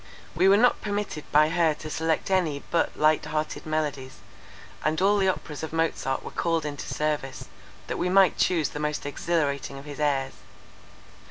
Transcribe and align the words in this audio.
We 0.33 0.49
were 0.49 0.57
not 0.57 0.81
permitted 0.81 1.25
by 1.31 1.49
her 1.49 1.75
to 1.75 1.89
select 1.91 2.31
any 2.31 2.63
but 2.71 2.97
light 2.97 3.23
hearted 3.25 3.67
melodies; 3.67 4.15
and 4.83 4.99
all 4.99 5.19
the 5.19 5.27
Operas 5.27 5.61
of 5.61 5.71
Mozart 5.71 6.23
were 6.23 6.31
called 6.31 6.65
into 6.65 6.91
service, 6.91 7.45
that 7.85 7.97
we 7.99 8.09
might 8.09 8.35
choose 8.35 8.69
the 8.69 8.79
most 8.79 9.05
exhilarating 9.05 9.77
of 9.77 9.85
his 9.85 9.99
airs. 9.99 10.33